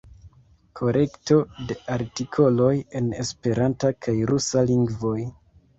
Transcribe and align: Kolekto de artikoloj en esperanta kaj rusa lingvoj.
Kolekto 0.79 1.37
de 1.73 1.77
artikoloj 1.97 2.73
en 3.01 3.13
esperanta 3.27 3.95
kaj 4.07 4.19
rusa 4.35 4.71
lingvoj. 4.75 5.19